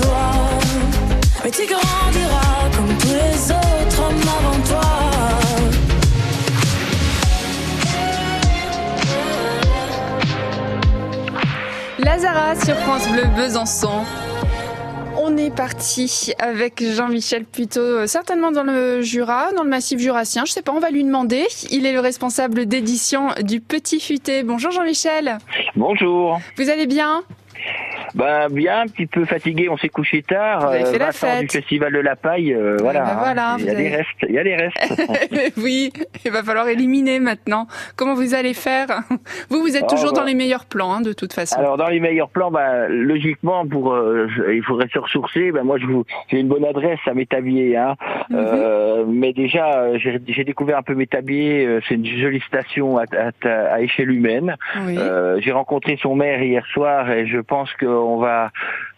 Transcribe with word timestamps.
toi. 0.00 0.30
Mais 1.44 1.50
tu 1.50 1.66
grandiras 1.66 2.70
comme 2.74 2.98
tous 2.98 3.14
les 3.14 3.52
autres 3.52 4.00
hommes 4.00 4.28
avant 4.38 4.60
toi. 4.66 4.90
Lazara 11.98 12.54
sur 12.56 12.76
France 12.76 13.08
Bleu 13.08 13.24
Besançon. 13.36 14.04
On 15.18 15.36
est 15.38 15.50
parti 15.50 16.34
avec 16.38 16.82
Jean-Michel 16.82 17.44
plutôt 17.44 17.80
euh, 17.80 18.06
certainement 18.06 18.52
dans 18.52 18.62
le 18.62 19.00
Jura, 19.00 19.50
dans 19.56 19.62
le 19.62 19.70
massif 19.70 19.98
jurassien. 19.98 20.44
Je 20.44 20.52
sais 20.52 20.62
pas, 20.62 20.72
on 20.72 20.78
va 20.78 20.90
lui 20.90 21.04
demander. 21.04 21.46
Il 21.70 21.86
est 21.86 21.92
le 21.92 22.00
responsable 22.00 22.66
d'édition 22.66 23.28
du 23.42 23.60
Petit 23.60 23.98
Futé. 23.98 24.42
Bonjour 24.42 24.72
Jean-Michel. 24.72 25.38
Bonjour. 25.74 26.38
Vous 26.58 26.68
allez 26.68 26.86
bien? 26.86 27.22
Ben 28.16 28.48
bien, 28.50 28.80
un 28.80 28.86
petit 28.86 29.06
peu 29.06 29.24
fatigué, 29.26 29.68
on 29.68 29.76
s'est 29.76 29.90
couché 29.90 30.22
tard. 30.22 30.60
Vous 30.60 30.66
avez 30.74 30.84
fait 30.86 30.98
la 30.98 31.12
fête. 31.12 31.40
du 31.42 31.48
festival 31.48 31.92
de 31.92 31.98
la 31.98 32.16
paille, 32.16 32.52
euh, 32.54 32.76
voilà. 32.80 33.04
ben 33.04 33.14
voilà, 33.18 33.52
hein. 33.52 33.56
il 33.58 33.66
y 33.66 33.70
a 33.70 33.74
des 33.74 33.88
restes, 33.90 34.08
il 34.28 34.34
y 34.34 34.38
a 34.38 34.44
des 34.44 34.56
restes. 34.56 35.52
oui, 35.58 35.92
il 36.24 36.30
va 36.32 36.42
falloir 36.42 36.66
éliminer 36.68 37.20
maintenant. 37.20 37.66
Comment 37.94 38.14
vous 38.14 38.34
allez 38.34 38.54
faire? 38.54 38.86
Vous, 39.50 39.60
vous 39.60 39.76
êtes 39.76 39.84
Oh, 39.86 39.94
toujours 39.94 40.12
bah. 40.14 40.20
dans 40.20 40.24
les 40.24 40.34
meilleurs 40.34 40.64
plans, 40.64 40.92
hein, 40.94 41.00
de 41.02 41.12
toute 41.12 41.32
façon. 41.32 41.58
Alors 41.58 41.76
dans 41.76 41.88
les 41.88 42.00
meilleurs 42.00 42.30
plans, 42.30 42.50
ben, 42.50 42.86
logiquement 42.88 43.66
pour 43.66 43.92
euh, 43.92 44.26
il 44.52 44.62
faudrait 44.64 44.88
se 44.92 44.98
ressourcer. 44.98 45.52
Ben 45.52 45.62
moi 45.62 45.76
je 45.78 45.86
vous 45.86 46.04
j'ai 46.28 46.38
une 46.40 46.48
bonne 46.48 46.64
adresse 46.64 46.98
à 47.06 47.12
Métabier, 47.14 47.76
hein. 47.76 47.94
Mhm. 48.30 48.36
Euh, 48.38 49.04
mais 49.06 49.32
déjà 49.34 49.74
euh, 49.78 49.98
j'ai 50.26 50.44
découvert 50.44 50.78
un 50.78 50.82
peu 50.82 50.94
Métabier. 50.94 51.66
euh, 51.66 51.80
C'est 51.88 51.94
une 51.96 52.06
jolie 52.06 52.42
station 52.48 52.96
à, 52.98 53.04
à, 53.44 53.74
à 53.74 53.80
échelle 53.80 54.10
humaine. 54.10 54.56
oui. 54.86 54.96
Euh, 54.98 55.38
j'ai 55.40 55.52
rencontré 55.52 55.98
son 56.02 56.14
maire 56.16 56.42
hier 56.42 56.64
soir 56.72 57.10
et 57.10 57.26
je 57.26 57.38
pense 57.38 57.70
qu'on 58.06 58.18
va 58.18 58.50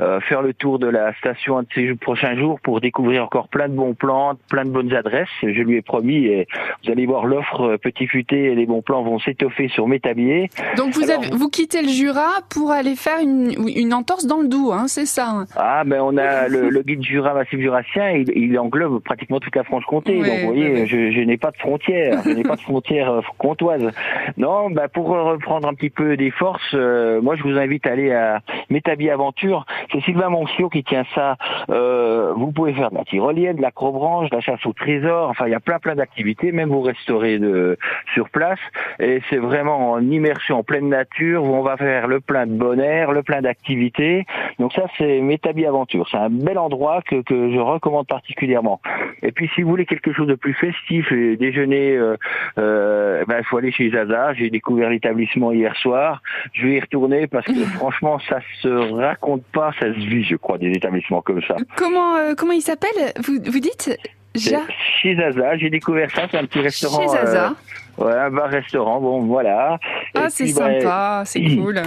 euh, 0.00 0.20
faire 0.20 0.42
le 0.42 0.52
tour 0.54 0.78
de 0.78 0.86
la 0.88 1.14
station 1.14 1.58
un 1.58 1.62
de 1.62 1.68
ces 1.74 1.94
prochains 1.94 2.36
jours 2.36 2.58
pour 2.60 2.80
découvrir 2.80 3.24
encore 3.24 3.48
plein 3.48 3.68
de 3.68 3.74
bons 3.74 3.94
plans, 3.94 4.34
plein 4.50 4.64
de 4.64 4.70
bonnes 4.70 4.92
adresses. 4.94 5.28
Je 5.42 5.48
lui 5.62 5.76
ai 5.76 5.82
promis 5.82 6.26
et 6.26 6.46
vous 6.84 6.90
allez 6.90 7.06
voir 7.06 7.26
l'offre 7.26 7.60
euh, 7.62 7.78
Petit 7.78 8.06
Futé 8.06 8.44
et 8.46 8.54
les 8.54 8.66
bons 8.66 8.82
plans 8.82 9.02
vont 9.02 9.18
s'étoffer 9.18 9.68
sur 9.68 9.86
Métabier. 9.86 10.50
Donc 10.76 10.92
vous, 10.94 11.04
alors- 11.10 11.22
avez, 11.24 11.36
vous 11.36 11.48
quittez 11.48 11.82
le 11.82 11.88
Jura 11.88 12.28
pour 12.50 12.72
aller 12.72 12.96
faire 12.96 13.18
une, 13.22 13.52
une 13.74 13.94
entorse 13.94 14.26
dans 14.26 14.40
le 14.40 14.48
Doubs, 14.48 14.72
hein, 14.72 14.86
c'est 14.88 15.06
ça 15.06 15.28
hein? 15.30 15.44
Ah 15.56 15.84
ben 15.84 16.00
on 16.02 16.16
a 16.16 16.48
le, 16.48 16.70
le 16.70 16.82
guide 16.82 17.02
Jura 17.02 17.34
Massif 17.34 17.60
Jurassien, 17.60 18.10
il, 18.10 18.30
il 18.36 18.58
englobe 18.58 19.00
pratiquement 19.02 19.38
toute 19.40 19.54
la 19.56 19.64
Franche-Comté. 19.64 20.20
Oui, 20.20 20.28
donc 20.28 20.38
vous 20.40 20.46
voyez, 20.46 20.70
oui, 20.72 20.86
je, 20.86 21.10
je 21.12 21.20
n'ai 21.20 21.36
pas 21.36 21.50
de 21.50 21.56
frontières, 21.58 22.20
je 22.24 22.30
n'ai 22.30 22.42
pas 22.42 22.56
de 22.56 22.60
frontières 22.60 23.10
euh, 23.10 23.20
comtoises. 23.38 23.88
Non, 24.36 24.70
ben 24.70 24.88
pour 24.88 25.06
reprendre 25.08 25.68
un 25.68 25.74
petit 25.74 25.90
peu 25.90 26.16
des 26.16 26.30
forces, 26.30 26.74
euh, 26.74 27.20
moi 27.20 27.36
je 27.36 27.42
vous 27.42 27.56
invite 27.58 27.86
à 27.86 27.92
aller 27.92 28.12
à 28.12 28.40
Métabier 28.70 29.10
Aventure. 29.10 29.64
C'est 29.92 30.00
Sylvain 30.02 30.28
Moncio 30.28 30.68
qui 30.68 30.84
tient 30.84 31.04
ça. 31.14 31.36
Euh, 31.70 32.32
vous 32.36 32.52
pouvez 32.52 32.72
faire 32.72 32.90
de 32.90 32.96
la 32.96 33.04
tyrolienne, 33.04 33.56
de 33.56 33.62
l'acrobranche, 33.62 34.30
de 34.30 34.36
la 34.36 34.40
chasse 34.40 34.64
au 34.66 34.72
trésor. 34.72 35.28
Enfin, 35.30 35.46
il 35.46 35.52
y 35.52 35.54
a 35.54 35.60
plein 35.60 35.78
plein 35.78 35.94
d'activités. 35.94 36.52
Même 36.52 36.70
vous 36.70 36.82
restaurez 36.82 37.38
de 37.38 37.78
sur 38.14 38.28
place. 38.30 38.58
Et 39.00 39.20
c'est 39.30 39.38
vraiment 39.38 39.92
en 39.92 40.00
immersion 40.00 40.58
en 40.58 40.62
pleine 40.62 40.88
nature 40.88 41.44
où 41.44 41.54
on 41.54 41.62
va 41.62 41.76
faire 41.76 42.06
le 42.06 42.20
plein 42.20 42.46
de 42.46 42.52
bon 42.52 42.80
air, 42.80 43.12
le 43.12 43.22
plein 43.22 43.42
d'activités. 43.42 44.26
Donc 44.58 44.72
ça, 44.72 44.84
c'est 44.98 45.20
Métabi 45.20 45.66
Aventure. 45.66 46.08
C'est 46.10 46.16
un 46.16 46.30
bel 46.30 46.58
endroit 46.58 47.02
que, 47.02 47.22
que 47.22 47.52
je 47.52 47.58
recommande 47.58 48.06
particulièrement. 48.06 48.80
Et 49.22 49.32
puis, 49.32 49.50
si 49.54 49.62
vous 49.62 49.70
voulez 49.70 49.86
quelque 49.86 50.12
chose 50.12 50.26
de 50.26 50.34
plus 50.34 50.54
festif 50.54 51.10
et 51.12 51.36
déjeuner, 51.36 51.96
euh, 51.96 52.16
euh, 52.58 53.24
ben, 53.26 53.38
il 53.38 53.44
faut 53.44 53.58
aller 53.58 53.72
chez 53.72 53.90
Zaza. 53.90 54.34
J'ai 54.34 54.50
découvert 54.50 54.90
l'établissement 54.90 55.52
hier 55.52 55.74
soir. 55.76 56.22
Je 56.52 56.66
vais 56.66 56.74
y 56.74 56.80
retourner 56.80 57.26
parce 57.26 57.46
que 57.46 57.52
franchement, 57.76 58.18
ça 58.28 58.40
se 58.60 58.68
raconte 58.68 59.44
pas, 59.52 59.72
ça 59.80 59.86
se 59.86 59.98
vit, 59.98 60.24
je 60.24 60.36
crois, 60.36 60.58
des 60.58 60.70
établissements 60.70 61.22
comme 61.22 61.42
ça. 61.42 61.56
Comment, 61.76 62.16
euh, 62.16 62.34
comment 62.36 62.52
il 62.52 62.62
s'appelle? 62.62 63.12
Vous, 63.24 63.38
vous 63.44 63.60
dites 63.60 63.96
Ja? 64.34 64.62
Chez 65.00 65.14
Zaza, 65.16 65.56
j'ai 65.58 65.70
découvert 65.70 66.10
ça, 66.10 66.22
c'est 66.30 66.38
un 66.38 66.44
petit 66.44 66.60
restaurant. 66.60 67.02
Chez 67.02 67.08
Zaza. 67.08 67.54
euh, 68.00 68.04
ouais, 68.04 68.12
un 68.12 68.30
bar-restaurant, 68.30 69.00
bon, 69.00 69.20
voilà. 69.22 69.78
Ah, 70.14 70.28
c'est 70.28 70.52
ben, 70.52 70.80
sympa, 70.80 71.22
c'est 71.24 71.40
cool. 71.56 71.82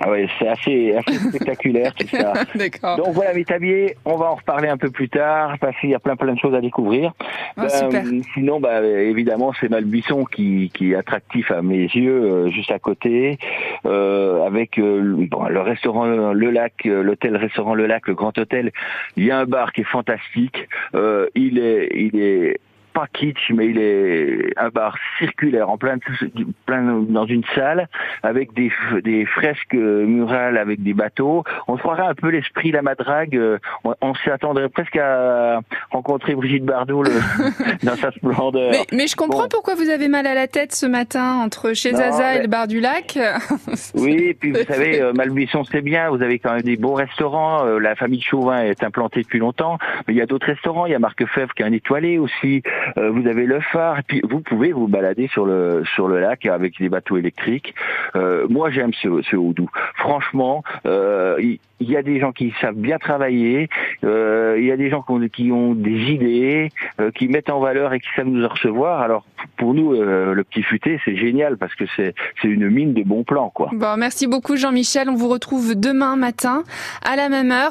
Ah 0.00 0.10
ouais, 0.10 0.26
c'est 0.38 0.48
assez, 0.48 0.94
assez 0.96 1.14
spectaculaire 1.28 1.94
tout 1.94 2.06
ça. 2.08 2.32
D'accord. 2.54 2.96
Donc 2.96 3.08
voilà, 3.14 3.34
Métabier, 3.34 3.96
on 4.04 4.16
va 4.16 4.26
en 4.32 4.34
reparler 4.36 4.68
un 4.68 4.76
peu 4.78 4.90
plus 4.90 5.08
tard 5.08 5.56
parce 5.60 5.78
qu'il 5.80 5.90
y 5.90 5.94
a 5.94 5.98
plein 5.98 6.16
plein 6.16 6.32
de 6.32 6.38
choses 6.38 6.54
à 6.54 6.60
découvrir. 6.60 7.12
Ah, 7.56 7.68
super. 7.68 8.02
sinon, 8.34 8.58
bah, 8.60 8.82
évidemment, 8.82 9.52
c'est 9.60 9.68
Malbuisson 9.68 10.24
qui, 10.24 10.70
qui 10.74 10.92
est 10.92 10.94
attractif 10.96 11.50
à 11.50 11.60
mes 11.62 11.82
yeux, 11.82 12.22
euh, 12.22 12.50
juste 12.50 12.70
à 12.72 12.78
côté, 12.78 13.38
euh, 13.84 14.46
avec 14.46 14.78
euh, 14.78 15.00
le- 15.00 15.26
bon, 15.26 15.44
le 15.44 15.60
restaurant 15.60 16.06
Le 16.32 16.50
Lac, 16.50 16.72
euh, 16.86 17.02
l'hôtel-restaurant 17.02 17.74
Le 17.74 17.86
Lac, 17.86 18.08
le 18.08 18.14
Grand 18.14 18.36
Hôtel. 18.38 18.72
Il 19.16 19.24
y 19.24 19.30
a 19.30 19.38
un 19.38 19.44
bar 19.44 19.72
qui 19.72 19.82
est 19.82 19.84
fantastique. 19.84 20.68
Euh, 20.94 21.26
il 21.34 21.58
est, 21.58 21.90
il 21.94 22.18
est 22.18 22.58
pas 22.92 23.06
kitsch, 23.12 23.50
mais 23.54 23.66
il 23.66 23.78
est 23.78 24.52
un 24.58 24.68
bar 24.68 24.96
circulaire, 25.18 25.68
en 25.70 25.78
plein, 25.78 25.96
plein 26.66 26.82
dans 27.08 27.26
une 27.26 27.42
salle, 27.54 27.88
avec 28.22 28.52
des, 28.54 28.70
des 29.02 29.24
fresques 29.26 29.74
murales, 29.74 30.56
avec 30.58 30.82
des 30.82 30.94
bateaux. 30.94 31.44
On 31.68 31.76
croirait 31.76 32.06
un 32.06 32.14
peu 32.14 32.28
l'esprit 32.28 32.70
la 32.70 32.82
madrague. 32.82 33.36
euh, 33.36 33.58
On, 33.84 33.94
on 34.00 34.14
s'attendrait 34.14 34.68
presque 34.68 34.96
à 34.96 35.60
rencontrer 35.90 36.34
Brigitte 36.34 36.64
Bardot 36.64 37.02
le- 37.02 37.10
dans 37.86 37.96
sa 37.96 38.10
splendeur. 38.12 38.70
Mais, 38.70 38.84
mais 38.92 39.06
je 39.06 39.16
comprends 39.16 39.42
Bon. 39.42 39.48
pourquoi 39.50 39.74
vous 39.74 39.88
avez 39.90 40.08
mal 40.08 40.26
à 40.26 40.34
la 40.34 40.46
tête 40.46 40.72
ce 40.72 40.86
matin 40.86 41.36
entre 41.44 41.72
chez 41.74 41.92
Non, 41.92 41.98
Zaza 41.98 42.36
et 42.36 42.42
le 42.42 42.48
bar 42.48 42.66
du 42.68 42.80
lac. 42.80 43.18
Oui, 43.94 44.12
et 44.30 44.34
puis 44.34 44.50
vous 44.52 44.62
savez, 44.68 45.00
euh, 45.00 45.12
Malbuisson 45.12 45.64
c'est 45.64 45.80
bien, 45.82 46.10
vous 46.10 46.22
avez 46.22 46.38
quand 46.38 46.52
même 46.52 46.62
des 46.62 46.76
bons 46.76 46.94
restaurants, 46.94 47.64
euh, 47.66 47.78
la 47.78 47.94
famille 47.94 48.20
Chauvin 48.22 48.62
est 48.62 48.82
implantée 48.82 49.22
depuis 49.22 49.38
longtemps, 49.38 49.78
mais 50.06 50.14
il 50.14 50.16
y 50.16 50.20
a 50.20 50.26
d'autres 50.26 50.46
restaurants, 50.46 50.86
il 50.86 50.92
y 50.92 50.94
a 50.94 50.98
Marc 50.98 51.24
Fèvre 51.26 51.52
qui 51.54 51.62
est 51.62 51.66
un 51.66 51.72
étoilé 51.72 52.18
aussi, 52.18 52.62
euh, 52.98 53.10
vous 53.10 53.26
avez 53.26 53.46
le 53.46 53.60
phare, 53.60 53.98
et 54.00 54.02
puis 54.02 54.22
vous 54.28 54.40
pouvez 54.40 54.72
vous 54.72 54.88
balader 54.88 55.28
sur 55.28 55.46
le 55.46 55.82
sur 55.94 56.08
le 56.08 56.20
lac 56.20 56.46
avec 56.46 56.78
des 56.78 56.88
bateaux 56.88 57.16
électriques. 57.16 57.74
Euh, 58.16 58.46
moi 58.48 58.70
j'aime 58.70 58.92
ce, 58.94 59.22
ce 59.22 59.36
Houdou. 59.36 59.68
Franchement, 59.96 60.62
euh, 60.86 61.36
il 61.40 61.90
y 61.90 61.96
a 61.96 62.02
des 62.02 62.20
gens 62.20 62.32
qui 62.32 62.52
savent 62.60 62.76
bien 62.76 62.98
travailler, 62.98 63.68
il 64.02 64.64
y 64.64 64.70
a 64.70 64.76
des 64.76 64.88
gens 64.88 65.02
qui 65.02 65.12
ont, 65.12 65.28
qui 65.28 65.52
ont 65.52 65.74
des 65.74 66.12
idées, 66.12 66.68
qui 67.16 67.26
mettent 67.28 67.50
en 67.50 67.58
valeur 67.58 67.92
et 67.92 68.00
qui 68.00 68.08
savent 68.14 68.26
nous 68.28 68.46
recevoir. 68.46 69.00
Alors 69.00 69.24
pour 69.56 69.74
nous, 69.74 69.92
le 69.92 70.44
petit 70.44 70.62
futé, 70.62 71.00
c'est 71.04 71.16
génial 71.16 71.56
parce 71.56 71.74
que 71.74 71.84
c'est 71.96 72.14
c'est 72.40 72.48
une 72.48 72.68
mine 72.68 72.94
de 72.94 73.02
bons 73.02 73.24
plans, 73.24 73.50
quoi. 73.50 73.70
Bon, 73.72 73.96
merci 73.96 74.26
beaucoup 74.26 74.56
Jean-Michel. 74.56 75.08
On 75.08 75.14
vous 75.14 75.28
retrouve 75.28 75.74
demain 75.74 76.16
matin 76.16 76.62
à 77.04 77.16
la 77.16 77.28
même 77.28 77.50
heure. 77.50 77.70